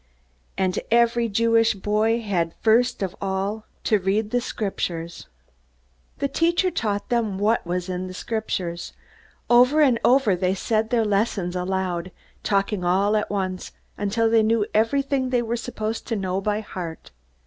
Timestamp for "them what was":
7.09-7.87